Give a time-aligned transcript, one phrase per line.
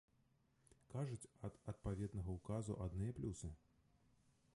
[0.93, 3.51] Кажуць, ад адпаведнага ўказу адныя плюсы!